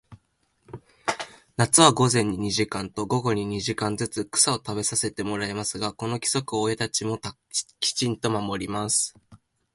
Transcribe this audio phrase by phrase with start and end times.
[1.57, 7.19] 夏は午前に二時間と、午後に二時間ずつ、草を食べさせてもらいますが、この規則を親たちも
[7.79, 9.13] きちんと守ります。